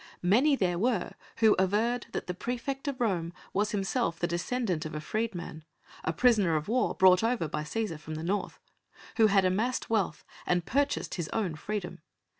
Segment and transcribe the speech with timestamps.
[0.23, 4.95] Many there were who averred that the praefect of Rome was himself the descendant of
[4.95, 5.63] a freedman
[6.03, 8.59] a prisoner of war brought over by Cæsar from the North
[9.17, 11.99] who had amassed wealth and purchased his own freedom.